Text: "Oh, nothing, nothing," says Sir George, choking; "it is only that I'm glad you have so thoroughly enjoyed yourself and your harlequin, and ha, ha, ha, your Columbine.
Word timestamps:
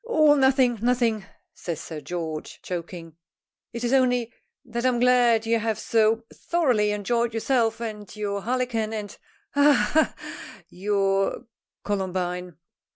"Oh, 0.03 0.33
nothing, 0.33 0.79
nothing," 0.81 1.27
says 1.53 1.79
Sir 1.79 2.01
George, 2.01 2.59
choking; 2.63 3.17
"it 3.71 3.83
is 3.83 3.93
only 3.93 4.33
that 4.65 4.83
I'm 4.83 4.99
glad 4.99 5.45
you 5.45 5.59
have 5.59 5.77
so 5.77 6.23
thoroughly 6.33 6.89
enjoyed 6.91 7.35
yourself 7.35 7.79
and 7.79 8.15
your 8.15 8.41
harlequin, 8.41 8.93
and 8.93 9.15
ha, 9.51 9.73
ha, 9.93 10.15
ha, 10.17 10.61
your 10.69 11.45
Columbine. 11.83 12.57